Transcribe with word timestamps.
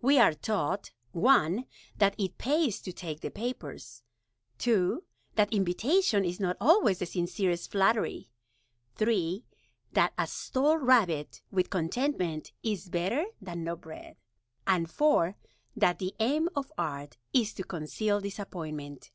We 0.00 0.20
are 0.20 0.32
taught 0.32 0.92
(1) 1.10 1.64
that 1.96 2.14
it 2.16 2.38
Pays 2.38 2.80
to 2.82 2.92
take 2.92 3.20
the 3.20 3.32
Papers; 3.32 4.04
(2) 4.58 5.02
that 5.34 5.52
Invitation 5.52 6.24
is 6.24 6.38
not 6.38 6.56
Always 6.60 7.00
the 7.00 7.06
Sincerest 7.06 7.68
Flattery; 7.72 8.30
(3) 8.94 9.44
that 9.94 10.12
a 10.16 10.28
Stalled 10.28 10.82
Rabbit 10.82 11.42
with 11.50 11.68
Contentment 11.68 12.52
is 12.62 12.88
better 12.90 13.24
than 13.40 13.64
No 13.64 13.74
Bread; 13.74 14.18
and 14.68 14.88
(4) 14.88 15.34
that 15.74 15.98
the 15.98 16.14
Aim 16.20 16.48
of 16.54 16.70
Art 16.78 17.16
is 17.32 17.52
to 17.54 17.64
Conceal 17.64 18.20
Disappointment. 18.20 19.10